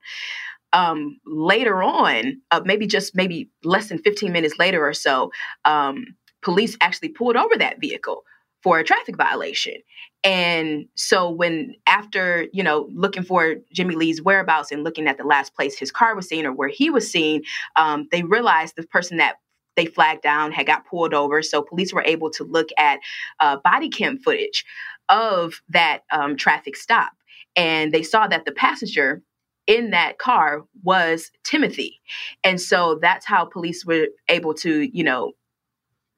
um, 0.74 1.20
later 1.26 1.82
on, 1.82 2.42
uh, 2.52 2.62
maybe 2.66 2.88
just 2.88 3.16
maybe 3.16 3.50
less 3.64 3.90
than 3.90 4.00
15 4.00 4.32
minutes 4.32 4.58
later 4.60 4.86
or 4.86 4.94
so, 4.94 5.32
um, 5.66 6.06
police 6.42 6.78
actually 6.82 7.10
pulled 7.10 7.36
over 7.36 7.56
that 7.58 7.80
vehicle 7.80 8.24
for 8.64 8.80
a 8.80 8.84
traffic 8.84 9.16
violation. 9.16 9.76
And 10.24 10.88
so 10.96 11.30
when 11.30 11.76
after, 11.88 12.48
you 12.52 12.64
know, 12.64 12.90
looking 12.94 13.24
for 13.24 13.56
Jimmie 13.72 13.96
Lee's 13.96 14.22
whereabouts 14.22 14.72
and 14.72 14.84
looking 14.84 15.08
at 15.08 15.18
the 15.18 15.24
last 15.24 15.56
place 15.56 15.78
his 15.78 15.92
car 15.92 16.16
was 16.16 16.28
seen 16.28 16.46
or 16.46 16.52
where 16.52 16.68
he 16.68 16.90
was 16.90 17.10
seen, 17.10 17.44
um, 17.76 18.08
they 18.12 18.24
realized 18.24 18.76
the 18.76 18.84
person 18.84 19.18
that 19.18 19.36
they 19.76 19.86
flagged 19.86 20.24
down 20.24 20.52
had 20.52 20.66
got 20.66 20.86
pulled 20.88 21.14
over. 21.14 21.42
So 21.42 21.62
police 21.62 21.94
were 21.94 22.04
able 22.04 22.30
to 22.32 22.44
look 22.44 22.70
at 22.78 23.00
uh, 23.40 23.58
body 23.64 23.90
cam 23.90 24.18
footage 24.18 24.66
of 25.08 25.62
that 25.70 26.02
um, 26.12 26.36
traffic 26.36 26.76
stop. 26.76 27.12
And 27.56 27.94
they 27.94 28.04
saw 28.04 28.28
that 28.28 28.46
the 28.46 28.52
passenger 28.52 29.22
in 29.68 29.92
that 29.92 30.18
car 30.18 30.64
was 30.84 31.30
Timothy. 31.44 32.02
And 32.44 32.60
so 32.60 32.98
that's 33.02 33.26
how 33.26 33.46
police 33.46 33.86
were 33.86 34.08
able 34.30 34.54
to, 34.56 34.90
you 34.98 35.04
know, 35.04 35.34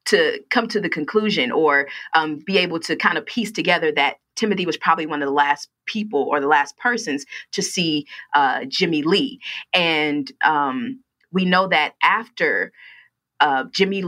to 0.06 0.40
come 0.50 0.68
to 0.68 0.80
the 0.80 0.90
conclusion 0.90 1.52
or 1.52 1.88
um, 2.14 2.40
be 2.46 2.58
able 2.58 2.80
to 2.80 2.96
kind 2.96 3.18
of 3.18 3.26
piece 3.26 3.52
together 3.52 3.92
that 3.92 4.18
Timothy 4.36 4.66
was 4.66 4.78
probably 4.78 5.06
one 5.06 5.22
of 5.22 5.28
the 5.28 5.34
last 5.34 5.70
people 5.86 6.24
or 6.24 6.40
the 6.40 6.48
last 6.48 6.78
persons 6.78 7.26
to 7.52 7.62
see 7.62 8.08
uh, 8.34 8.66
Jimmie 8.66 9.04
Lee. 9.04 9.40
And 9.74 10.32
um, 10.42 11.04
we 11.32 11.46
know 11.46 11.68
that 11.68 11.94
after 12.02 12.72
uh, 13.40 13.66
Jimmie, 13.72 14.04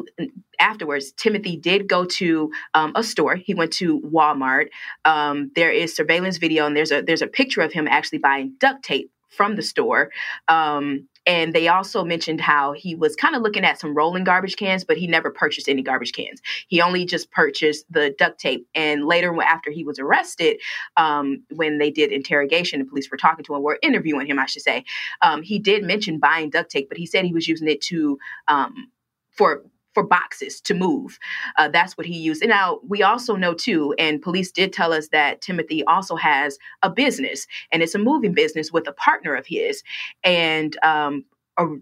afterwards, 0.60 1.12
Timothy 1.14 1.56
did 1.56 1.88
go 1.88 2.06
to 2.06 2.52
um, 2.74 2.94
a 2.96 3.04
store. 3.04 3.36
He 3.36 3.54
went 3.54 3.72
to 3.74 4.02
Walmart. 4.02 4.68
Um, 5.06 5.52
there 5.56 5.72
is 5.72 5.96
surveillance 5.96 6.38
video, 6.38 6.66
and 6.66 6.76
there's 6.76 6.92
a 6.92 7.02
there's 7.02 7.22
a 7.22 7.28
picture 7.28 7.62
of 7.62 7.72
him 7.72 7.88
actually 7.88 8.20
buying 8.20 8.56
duct 8.60 8.84
tape 8.84 9.12
from 9.32 9.56
the 9.56 9.62
store. 9.62 10.12
Um, 10.48 11.08
and 11.26 11.54
they 11.54 11.68
also 11.68 12.04
mentioned 12.04 12.42
how 12.42 12.74
he 12.74 12.96
was 12.96 13.16
kind 13.16 13.36
of 13.36 13.42
looking 13.42 13.64
at 13.64 13.80
some 13.80 13.96
rolling 13.96 14.24
garbage 14.24 14.56
cans, 14.56 14.84
but 14.84 14.98
he 14.98 15.08
never 15.08 15.30
purchased 15.30 15.70
any 15.70 15.82
garbage 15.82 16.14
cans. 16.14 16.42
He 16.68 16.82
only 16.82 17.06
just 17.06 17.32
purchased 17.32 17.86
the 17.92 18.14
duct 18.18 18.40
tape. 18.40 18.68
And 18.74 19.06
later, 19.06 19.36
after 19.42 19.70
he 19.72 19.84
was 19.84 20.00
arrested, 20.00 20.58
um, 20.98 21.44
when 21.52 21.78
they 21.78 21.92
did 21.92 22.12
interrogation, 22.12 22.80
the 22.80 22.86
police 22.86 23.10
were 23.12 23.18
talking 23.18 23.46
to 23.46 23.56
him, 23.56 23.62
were 23.62 23.80
interviewing 23.84 24.28
him, 24.28 24.40
I 24.40 24.48
should 24.48 24.64
say, 24.64 24.84
um, 25.22 25.44
he 25.44 25.60
did 25.60 25.84
mention 25.84 26.18
buying 26.18 26.50
duct 26.50 26.72
tape, 26.72 26.90
but 26.90 26.98
he 26.98 27.06
said 27.06 27.24
he 27.24 27.34
was 27.34 27.48
using 27.48 27.68
it 27.68 27.82
to 27.84 28.18
um, 28.48 28.88
for 29.30 29.64
for 29.94 30.04
boxes 30.04 30.62
to 30.62 30.74
move. 30.74 31.20
Uh, 31.58 31.68
that's 31.68 31.98
what 31.98 32.06
he 32.06 32.18
used. 32.18 32.42
And 32.42 32.50
now 32.50 32.80
we 32.88 33.04
also 33.04 33.36
know 33.36 33.54
too, 33.54 33.94
and 33.98 34.22
police 34.22 34.52
did 34.52 34.74
tell 34.74 34.94
us 34.94 35.10
that 35.10 35.42
Timothy 35.42 35.84
also 35.86 36.16
has 36.16 36.58
a 36.82 36.90
business, 36.90 37.48
and 37.72 37.82
it's 37.84 37.96
a 37.96 38.00
moving 38.00 38.34
business 38.34 38.72
with 38.72 38.88
a 38.88 38.94
partner 38.94 39.36
of 39.36 39.46
his. 39.46 39.84
And 40.24 40.78
um, 40.84 41.26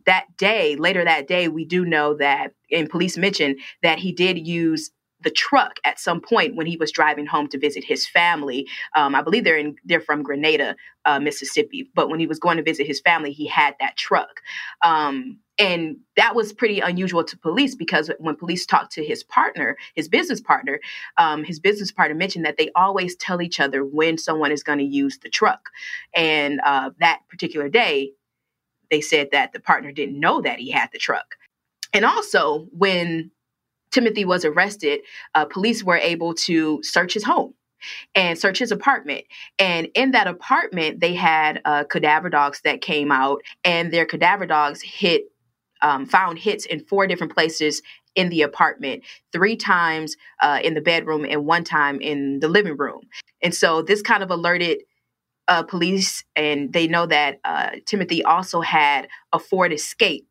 that 0.06 0.26
day, 0.38 0.76
later 0.76 1.04
that 1.04 1.28
day, 1.28 1.48
we 1.48 1.66
do 1.66 1.86
know 1.86 2.16
that, 2.16 2.54
and 2.72 2.90
police 2.90 3.18
mentioned 3.18 3.60
that 3.84 4.00
he 4.00 4.12
did 4.12 4.48
use 4.48 4.92
the 5.22 5.30
truck 5.30 5.80
at 5.84 6.00
some 6.00 6.22
point 6.22 6.56
when 6.56 6.66
he 6.66 6.78
was 6.78 6.92
driving 6.92 7.26
home 7.26 7.48
to 7.50 7.60
visit 7.60 7.84
his 7.84 8.08
family. 8.08 8.68
Um, 8.96 9.16
I 9.16 9.22
believe 9.22 9.44
they're 9.44 9.58
in 9.58 9.76
they're 9.84 10.00
from 10.00 10.24
Grenada, 10.24 10.76
uh, 11.06 11.20
Mississippi. 11.20 11.90
But 11.94 12.10
when 12.10 12.20
he 12.20 12.28
was 12.28 12.40
going 12.40 12.58
to 12.58 12.64
visit 12.64 12.88
his 12.88 13.02
family, 13.02 13.32
he 13.32 13.46
had 13.46 13.76
that 13.80 13.98
truck. 13.98 14.42
Um, 14.82 15.40
and 15.60 15.98
that 16.16 16.36
was 16.36 16.54
pretty 16.54 16.80
unusual 16.80 17.24
to 17.24 17.38
police 17.38 17.76
because 17.76 18.10
when 18.20 18.36
police 18.36 18.66
talked 18.66 18.94
to 18.94 19.06
his 19.06 19.24
partner, 19.24 19.78
his 19.94 20.08
business 20.08 20.40
partner, 20.40 20.80
um, 21.18 21.44
his 21.44 21.60
business 21.60 21.92
partner 21.92 22.16
mentioned 22.16 22.46
that 22.46 22.58
they 22.58 22.72
always 22.76 23.16
tell 23.18 23.42
each 23.42 23.60
other 23.60 23.84
when 23.84 24.18
someone 24.18 24.52
is 24.52 24.64
going 24.64 24.80
to 24.80 24.86
use 24.86 25.20
the 25.20 25.30
truck. 25.30 25.70
And 26.16 26.62
uh, 26.64 26.92
that 27.00 27.20
particular 27.30 27.68
day, 27.70 28.14
they 28.90 29.02
said 29.02 29.30
that 29.34 29.54
the 29.54 29.60
partner 29.60 29.92
didn't 29.92 30.20
know 30.20 30.42
that 30.42 30.60
he 30.60 30.72
had 30.72 30.90
the 30.92 30.98
truck. 30.98 31.36
And 31.94 32.06
also, 32.06 32.68
when 32.72 33.32
Timothy 33.92 34.26
was 34.26 34.46
arrested, 34.46 35.02
uh, 35.36 35.46
police 35.46 35.84
were 35.84 35.98
able 35.98 36.34
to 36.36 36.80
search 36.84 37.14
his 37.14 37.24
home 37.24 37.54
and 38.16 38.38
search 38.38 38.60
his 38.60 38.72
apartment. 38.72 39.26
And 39.58 39.88
in 39.96 40.12
that 40.12 40.28
apartment, 40.28 41.00
they 41.00 41.14
had 41.14 41.62
uh, 41.66 41.86
cadaver 41.86 42.30
dogs 42.30 42.62
that 42.64 42.82
came 42.82 43.12
out, 43.12 43.42
and 43.64 43.92
their 43.92 44.06
cadaver 44.06 44.46
dogs 44.46 44.82
hit, 44.82 45.24
um, 45.82 46.06
found 46.06 46.40
hits 46.40 46.66
in 46.66 46.86
four 46.86 47.08
different 47.08 47.34
places 47.34 47.82
in 48.16 48.30
the 48.30 48.42
apartment, 48.42 49.04
three 49.32 49.56
times 49.56 50.16
uh, 50.42 50.60
in 50.64 50.74
the 50.74 50.82
bedroom 50.82 51.26
and 51.30 51.46
one 51.46 51.64
time 51.64 52.02
in 52.02 52.40
the 52.40 52.48
living 52.48 52.78
room. 52.78 53.02
And 53.42 53.54
so 53.56 53.82
this 53.82 54.02
kind 54.02 54.24
of 54.24 54.32
alerted 54.32 54.80
uh, 55.48 55.64
police, 55.64 56.24
and 56.36 56.72
they 56.74 56.88
know 56.88 57.08
that 57.08 57.40
uh, 57.44 57.72
Timothy 57.86 58.24
also 58.24 58.62
had 58.62 59.08
a 59.34 59.40
Ford 59.40 59.74
Escape 59.74 60.28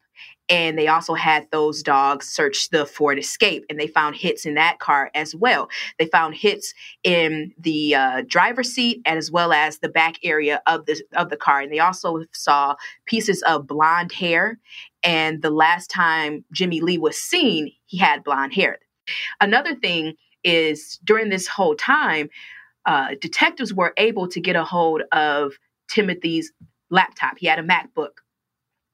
and 0.49 0.78
they 0.78 0.88
also 0.88 1.14
had 1.14 1.47
those 1.50 1.83
dogs 1.83 2.26
search 2.26 2.71
the 2.71 2.87
Ford 2.87 3.19
Escape, 3.19 3.64
and 3.69 3.78
they 3.78 3.87
found 3.87 4.17
hits 4.17 4.47
in 4.47 4.55
that 4.55 4.78
car 4.78 5.11
as 5.14 5.35
well. 5.35 5.69
They 5.99 6.07
found 6.07 6.35
hits 6.35 6.73
in 7.05 7.52
the 7.59 7.95
uh, 7.95 8.23
driver's 8.26 8.73
seat 8.73 9.02
as 9.05 9.31
well 9.31 9.52
as 9.52 9.78
the 9.78 9.88
back 9.88 10.17
area 10.23 10.62
of 10.67 10.87
the 10.87 11.02
of 11.14 11.31
the 11.31 11.37
car, 11.37 11.61
and 11.61 11.73
they 11.73 11.81
also 11.81 12.25
saw 12.33 12.76
pieces 13.07 13.43
of 13.43 13.67
blonde 13.67 14.12
hair. 14.12 14.59
And 15.02 15.43
the 15.43 15.50
last 15.50 15.90
time 15.90 16.45
Jimmie 16.52 16.81
Lee 16.81 16.99
was 16.99 17.17
seen, 17.17 17.73
he 17.87 17.99
had 17.99 18.25
blonde 18.25 18.55
hair. 18.55 18.78
Another 19.40 19.75
thing 19.75 20.14
is 20.45 20.99
during 21.05 21.28
this 21.28 21.47
whole 21.47 21.75
time, 21.75 22.31
uh, 22.87 23.14
detectives 23.21 23.75
were 23.75 23.93
able 23.97 24.28
to 24.28 24.40
get 24.40 24.57
a 24.57 24.64
hold 24.64 25.02
of 25.12 25.52
Timothy's 25.88 26.52
laptop. 26.90 27.38
He 27.38 27.47
had 27.47 27.59
a 27.59 27.62
MacBook 27.62 28.19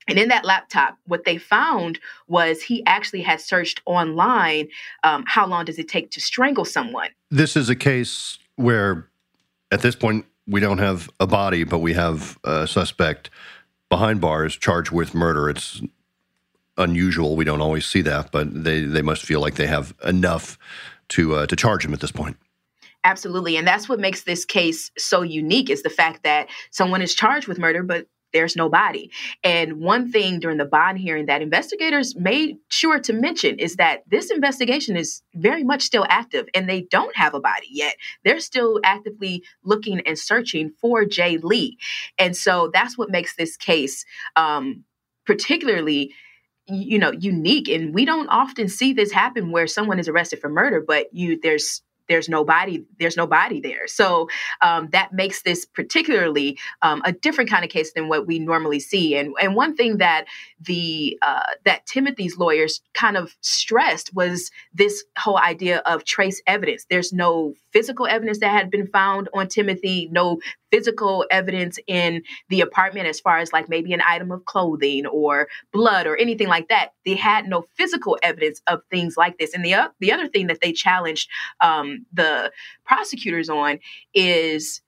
and 0.09 0.19
in 0.19 0.29
that 0.29 0.45
laptop, 0.45 0.99
what 1.07 1.25
they 1.25 1.39
found 1.39 1.99
was 2.29 2.63
he 2.63 2.85
actually 2.87 3.23
had 3.23 3.41
searched 3.41 3.81
online 3.87 4.69
um, 5.03 5.25
how 5.27 5.47
long 5.47 5.65
does 5.65 5.79
it 5.79 5.89
take 5.89 6.11
to 6.13 6.21
strangle 6.21 6.65
someone. 6.65 7.11
This 7.31 7.57
is 7.57 7.69
a 7.69 7.77
case 7.77 8.39
where, 8.57 9.09
at 9.71 9.83
this 9.83 9.97
point, 9.97 10.27
we 10.47 10.61
don't 10.61 10.79
have 10.79 11.09
a 11.21 11.27
body, 11.27 11.65
but 11.65 11.79
we 11.79 11.95
have 11.95 12.39
a 12.45 12.67
suspect 12.67 13.31
behind 13.89 14.21
bars 14.21 14.57
charged 14.57 14.91
with 14.91 15.15
murder. 15.15 15.49
It's 15.49 15.81
unusual. 16.77 17.37
We 17.37 17.45
don't 17.45 17.61
always 17.61 17.87
see 17.87 18.03
that, 18.03 18.31
but 18.31 18.65
they, 18.65 18.83
they 18.83 19.03
must 19.03 19.23
feel 19.23 19.41
like 19.41 19.55
they 19.55 19.67
have 19.67 19.95
enough 20.05 20.59
to 21.09 21.35
uh, 21.35 21.47
to 21.47 21.57
charge 21.57 21.85
him 21.85 21.95
at 21.95 22.01
this 22.01 22.13
point. 22.13 22.37
Absolutely, 23.05 23.57
and 23.57 23.67
that's 23.67 23.89
what 23.89 24.01
makes 24.01 24.23
this 24.23 24.45
case 24.45 24.91
so 24.97 25.23
unique 25.23 25.69
is 25.69 25.83
the 25.83 25.91
fact 25.91 26.23
that 26.25 26.49
someone 26.71 27.03
is 27.03 27.15
charged 27.15 27.47
with 27.47 27.59
murder, 27.59 27.83
but 27.83 28.07
there's 28.35 28.57
no 28.57 28.69
body. 28.69 29.11
And 29.43 29.81
one 29.81 30.13
thing 30.13 30.41
during 30.41 30.59
the 30.59 30.67
bond 30.67 30.99
hearing 30.99 31.27
that 31.27 31.41
investigators 31.41 32.15
made 32.17 32.59
sure 32.69 32.99
to 33.01 33.15
mention 33.15 33.59
is 33.59 33.77
that 33.77 34.03
this 34.09 34.31
investigation 34.31 34.97
is 34.97 35.23
very 35.35 35.65
much 35.65 35.83
still 35.83 36.05
active 36.11 36.47
and 36.55 36.69
they 36.69 36.83
don't 36.83 37.17
have 37.17 37.33
a 37.33 37.41
body 37.41 37.69
yet. 37.71 37.95
They're 38.25 38.41
still 38.41 38.81
actively 38.85 39.43
looking 39.65 40.01
and 40.01 40.19
searching 40.19 40.73
for 40.81 41.07
Jay 41.07 41.39
Lee. 41.39 41.79
And 42.19 42.37
so 42.37 42.71
that's 42.75 42.99
what 42.99 43.09
makes 43.09 43.37
this 43.37 43.57
case 43.57 44.05
um, 44.37 44.85
particularly 45.25 46.13
you 46.67 46.99
know 46.99 47.13
unique 47.13 47.69
and 47.69 47.95
we 47.95 48.07
don't 48.07 48.29
often 48.29 48.69
see 48.69 48.95
this 48.95 49.13
happen 49.13 49.51
where 49.51 49.67
someone 49.67 49.99
is 49.99 50.09
arrested 50.09 50.41
for 50.41 50.49
murder 50.49 50.83
but 50.87 51.13
you 51.13 51.39
there's 51.43 51.83
there's 52.09 52.29
nobody 52.29 52.85
there's 52.99 53.17
nobody 53.17 53.61
there. 53.61 53.87
So 53.87 54.29
um, 54.61 54.89
that 54.93 55.13
makes 55.13 55.43
this 55.43 55.65
particularly 55.65 56.59
um, 56.83 57.03
a 57.05 57.13
different 57.13 57.51
kind 57.51 57.65
of 57.65 57.71
case 57.71 57.93
than 57.93 58.09
what 58.09 58.27
we 58.27 58.39
normally 58.39 58.81
see. 58.81 59.17
And 59.17 59.35
and 59.41 59.55
one 59.55 59.77
thing 59.77 59.99
that 59.99 60.27
the 60.61 61.19
uh, 61.23 61.53
that 61.65 61.87
timothy's 61.87 62.37
lawyers 62.39 62.81
kind 62.95 63.17
of 63.17 63.35
stressed 63.41 64.15
was 64.15 64.51
this 64.73 65.05
whole 65.19 65.39
idea 65.39 65.79
of 65.87 66.05
trace 66.05 66.43
evidence. 66.47 66.87
There's 66.89 67.13
no 67.13 67.55
physical 67.73 68.07
evidence 68.07 68.41
that 68.41 68.51
had 68.51 68.71
been 68.71 68.87
found 68.87 69.29
on 69.35 69.49
timothy 69.49 70.09
no 70.13 70.39
physical 70.75 71.25
evidence 71.31 71.79
in 71.87 72.21
the 72.49 72.61
apartment 72.61 73.07
as 73.07 73.21
far 73.21 73.39
as 73.39 73.53
like 73.53 73.69
maybe 73.69 73.93
an 73.93 74.03
item 74.05 74.33
of 74.33 74.45
clothing 74.45 75.07
or 75.07 75.47
blood 75.73 76.05
or 76.05 76.17
anything 76.17 76.49
like 76.49 76.69
that. 76.69 76.89
They 77.05 77.15
had 77.15 77.47
no 77.47 77.67
physical 77.77 78.19
evidence 78.25 78.61
of 78.67 78.81
things 78.91 79.17
like 79.17 79.39
this. 79.39 79.55
And 79.55 79.65
the, 79.65 79.75
uh, 79.75 79.89
the 80.01 80.11
other 80.11 80.27
thing 80.27 80.49
that 80.49 80.61
they 80.61 80.73
challenged 80.73 81.31
um, 81.61 82.05
the 82.13 82.51
prosecutors 82.85 83.49
on 83.49 83.79
is 84.15 84.83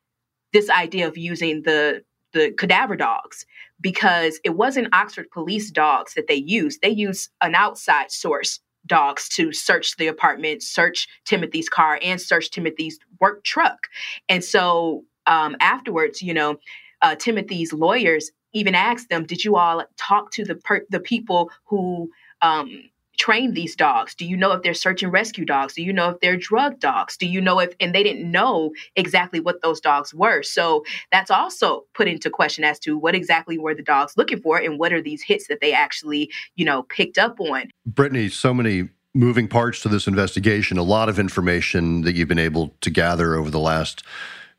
this 0.53 0.69
idea 0.71 1.07
of 1.07 1.17
using 1.17 1.63
the 1.63 2.03
the 2.33 2.51
cadaver 2.59 2.97
dogs 2.97 3.47
because 3.81 4.41
it 4.45 4.57
wasn't 4.57 4.93
Oxford 4.93 5.31
police 5.31 5.71
dogs 5.71 6.15
that 6.15 6.27
they 6.27 6.35
used. 6.35 6.83
They 6.83 6.91
used 6.91 7.31
an 7.41 7.55
outside 7.55 8.11
source 8.11 8.61
dogs 8.87 9.29
to 9.31 9.53
search 9.53 9.97
the 9.97 10.09
apartment, 10.09 10.63
search 10.63 11.09
Timothy's 11.25 11.69
car, 11.69 11.99
and 12.03 12.21
search 12.21 12.51
Timothy's 12.51 12.99
work 13.21 13.45
truck. 13.45 13.79
And 14.29 14.45
so 14.45 15.05
um, 15.27 15.57
afterwards, 15.61 16.23
you 16.23 16.35
know, 16.35 16.59
uh, 17.03 17.15
Timothy's 17.15 17.73
lawyers 17.73 18.31
even 18.53 18.75
asked 18.75 19.09
them, 19.09 19.25
"Did 19.25 19.45
you 19.45 19.57
all 19.57 19.85
talk 19.97 20.31
to 20.33 20.45
the 20.45 20.55
per- 20.55 20.87
the 20.91 21.01
people 21.01 21.51
who 21.65 22.11
um, 22.43 22.91
train 23.19 23.55
these 23.55 23.75
dogs? 23.77 24.15
Do 24.15 24.27
you 24.27 24.37
know 24.37 24.53
if 24.53 24.63
they're 24.63 24.75
search 24.75 25.03
and 25.03 25.13
rescue 25.13 25.45
dogs? 25.45 25.75
Do 25.75 25.83
you 25.83 25.93
know 25.93 26.11
if 26.11 26.21
they're 26.21 26.37
drug 26.37 26.81
dogs? 26.81 27.17
Do 27.17 27.27
you 27.27 27.41
know 27.41 27.59
if?" 27.61 27.75
And 27.81 27.95
they 27.95 28.03
didn't 28.03 28.31
know 28.31 28.73
exactly 28.95 29.41
what 29.41 29.61
those 29.63 29.81
dogs 29.81 30.15
were. 30.15 30.43
So 30.43 30.85
that's 31.13 31.31
also 31.31 31.85
put 31.95 32.09
into 32.09 32.31
question 32.31 32.65
as 32.65 32.79
to 32.81 32.97
what 32.97 33.15
exactly 33.15 33.59
were 33.59 33.75
the 33.75 33.83
dogs 33.83 34.15
looking 34.17 34.41
for, 34.41 34.57
and 34.59 34.79
what 34.79 34.93
are 34.93 35.03
these 35.03 35.23
hits 35.23 35.49
that 35.49 35.61
they 35.61 35.73
actually, 35.73 36.31
you 36.55 36.65
know, 36.65 36.85
picked 36.85 37.19
up 37.19 37.39
on. 37.41 37.71
Brittani, 37.91 38.31
so 38.33 38.55
many 38.55 38.89
moving 39.13 39.49
parts 39.49 39.81
to 39.81 39.89
this 39.89 40.07
investigation. 40.07 40.77
A 40.77 40.83
lot 40.83 41.09
of 41.09 41.19
information 41.19 42.03
that 42.03 42.15
you've 42.15 42.29
been 42.29 42.39
able 42.39 42.75
to 42.83 42.91
gather 42.91 43.35
over 43.35 43.51
the 43.51 43.59
last 43.59 44.03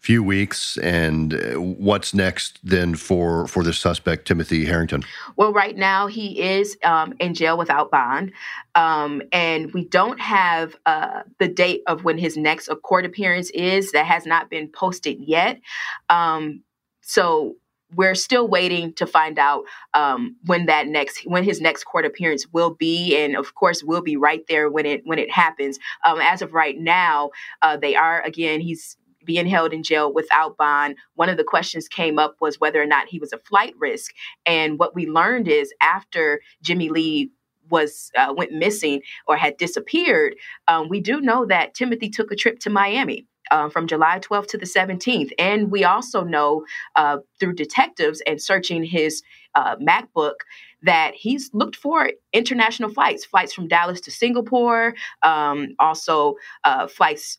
few 0.07 0.23
weeks 0.23 0.77
and 0.77 1.33
uh, 1.33 1.59
what's 1.59 2.13
next 2.13 2.59
then 2.63 2.95
for 2.95 3.45
for 3.45 3.61
the 3.61 3.73
suspect 3.73 4.25
timothy 4.25 4.63
herrington? 4.63 5.03
Well 5.35 5.51
right 5.51 5.75
now 5.75 6.07
he 6.07 6.39
is 6.39 6.77
um, 6.81 7.13
in 7.19 7.33
jail 7.33 7.57
without 7.57 7.91
bond. 7.91 8.31
Um, 8.73 9.21
and 9.33 9.73
we 9.73 9.83
don't 9.83 10.17
have 10.21 10.77
uh, 10.85 11.23
the 11.39 11.49
date 11.49 11.81
of 11.87 12.05
when 12.05 12.17
his 12.17 12.37
next 12.37 12.69
court 12.83 13.03
appearance 13.03 13.49
is. 13.49 13.91
That 13.91 14.05
has 14.05 14.25
not 14.25 14.49
been 14.49 14.69
posted 14.69 15.19
yet. 15.19 15.59
Um, 16.07 16.63
so 17.01 17.55
we're 17.93 18.15
still 18.15 18.47
waiting 18.47 18.93
to 18.93 19.05
find 19.05 19.37
out 19.37 19.63
um, 19.93 20.37
when 20.45 20.67
that 20.67 20.87
next 20.87 21.23
when 21.25 21.43
his 21.43 21.59
next 21.59 21.83
court 21.83 22.05
appearance 22.05 22.47
will 22.53 22.73
be. 22.73 23.17
And 23.17 23.35
of 23.35 23.55
course 23.55 23.83
we'll 23.83 24.01
be 24.01 24.15
right 24.15 24.45
there 24.47 24.69
when 24.69 24.85
it 24.85 25.01
when 25.03 25.19
it 25.19 25.31
happens. 25.31 25.79
Um, 26.05 26.21
as 26.21 26.41
of 26.41 26.53
right 26.53 26.79
now 26.79 27.31
uh, 27.61 27.75
they 27.75 27.95
are 27.97 28.21
again 28.21 28.61
he's 28.61 28.95
being 29.27 29.45
held 29.45 29.73
in 29.73 29.83
jail 29.83 30.11
without 30.11 30.57
bond 30.57 30.95
one 31.15 31.29
of 31.29 31.37
the 31.37 31.43
questions 31.43 31.87
came 31.87 32.17
up 32.17 32.35
was 32.41 32.59
whether 32.59 32.81
or 32.81 32.87
not 32.87 33.07
he 33.07 33.19
was 33.19 33.31
a 33.31 33.37
flight 33.37 33.75
risk 33.77 34.11
and 34.45 34.79
what 34.79 34.95
we 34.95 35.05
learned 35.05 35.47
is 35.47 35.71
after 35.81 36.41
jimmie 36.63 36.89
lee 36.89 37.29
was 37.69 38.09
uh, 38.17 38.33
went 38.35 38.53
missing 38.53 39.01
or 39.27 39.37
had 39.37 39.57
disappeared 39.57 40.35
um, 40.67 40.89
we 40.89 40.99
do 40.99 41.21
know 41.21 41.45
that 41.45 41.75
timothy 41.75 42.09
took 42.09 42.31
a 42.31 42.35
trip 42.35 42.57
to 42.57 42.69
miami 42.69 43.27
uh, 43.51 43.69
from 43.69 43.87
July 43.87 44.19
12th 44.19 44.47
to 44.47 44.57
the 44.57 44.65
17th. 44.65 45.31
And 45.39 45.71
we 45.71 45.83
also 45.83 46.23
know 46.23 46.65
uh, 46.95 47.17
through 47.39 47.53
detectives 47.53 48.21
and 48.27 48.41
searching 48.41 48.83
his 48.83 49.21
uh, 49.55 49.75
MacBook 49.77 50.35
that 50.83 51.13
he's 51.15 51.49
looked 51.53 51.75
for 51.75 52.11
international 52.33 52.89
flights, 52.89 53.25
flights 53.25 53.53
from 53.53 53.67
Dallas 53.67 54.01
to 54.01 54.11
Singapore, 54.11 54.93
um, 55.23 55.75
also 55.79 56.35
uh, 56.63 56.87
flights. 56.87 57.37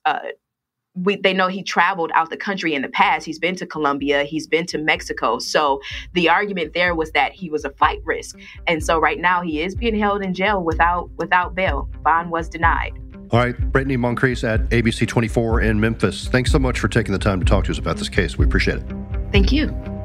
We, 1.02 1.16
they 1.16 1.32
know 1.32 1.48
he 1.48 1.62
traveled 1.62 2.10
out 2.14 2.30
the 2.30 2.36
country 2.36 2.74
in 2.74 2.82
the 2.82 2.88
past. 2.88 3.24
He's 3.26 3.38
been 3.38 3.56
to 3.56 3.66
Colombia, 3.66 4.24
he's 4.24 4.46
been 4.46 4.66
to 4.66 4.78
Mexico. 4.78 5.38
So 5.38 5.80
the 6.14 6.28
argument 6.28 6.74
there 6.74 6.94
was 6.94 7.10
that 7.12 7.32
he 7.32 7.50
was 7.50 7.64
a 7.64 7.70
flight 7.70 8.00
risk, 8.04 8.38
and 8.66 8.82
so 8.82 8.98
right 8.98 9.18
now 9.18 9.42
he 9.42 9.62
is 9.62 9.74
being 9.74 9.98
held 9.98 10.22
in 10.22 10.34
jail 10.34 10.62
without 10.62 11.10
without 11.16 11.54
bail. 11.54 11.88
Bond 12.02 12.30
was 12.30 12.48
denied. 12.48 12.92
All 13.30 13.40
right, 13.40 13.54
Brittani 13.72 13.98
Moncrease 13.98 14.42
at 14.42 14.68
ABC 14.70 15.06
24 15.06 15.60
in 15.60 15.78
Memphis. 15.78 16.28
Thanks 16.28 16.50
so 16.50 16.58
much 16.58 16.78
for 16.78 16.88
taking 16.88 17.12
the 17.12 17.18
time 17.18 17.40
to 17.40 17.44
talk 17.44 17.64
to 17.64 17.70
us 17.70 17.78
about 17.78 17.98
this 17.98 18.08
case. 18.08 18.38
We 18.38 18.46
appreciate 18.46 18.78
it. 18.78 18.84
Thank 19.32 19.52
you. 19.52 19.97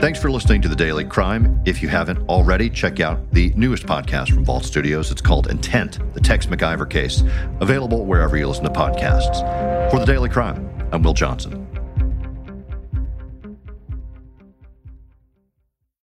Thanks 0.00 0.20
for 0.22 0.30
listening 0.30 0.62
to 0.62 0.68
The 0.68 0.76
Daily 0.76 1.04
Crime. 1.04 1.60
If 1.66 1.82
you 1.82 1.88
haven't 1.88 2.18
already, 2.28 2.70
check 2.70 3.00
out 3.00 3.18
the 3.32 3.52
newest 3.56 3.84
podcast 3.84 4.32
from 4.32 4.44
Vault 4.44 4.64
Studios. 4.64 5.10
It's 5.10 5.20
called 5.20 5.48
Intent, 5.48 5.98
the 6.14 6.20
Tex 6.20 6.46
McIver 6.46 6.88
case, 6.88 7.24
available 7.60 8.06
wherever 8.06 8.36
you 8.36 8.46
listen 8.46 8.62
to 8.62 8.70
podcasts. 8.70 9.90
For 9.90 9.98
The 9.98 10.06
Daily 10.06 10.28
Crime, 10.28 10.70
I'm 10.92 11.02
Will 11.02 11.14
Johnson. 11.14 11.67